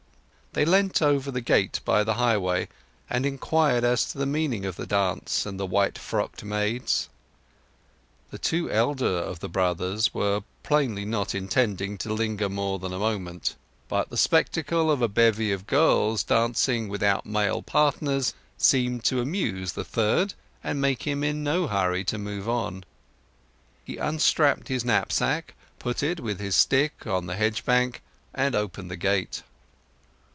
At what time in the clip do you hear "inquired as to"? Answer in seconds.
3.25-4.17